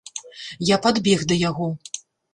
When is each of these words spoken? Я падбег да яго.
Я 0.69 0.79
падбег 0.85 1.27
да 1.33 1.37
яго. 1.49 1.67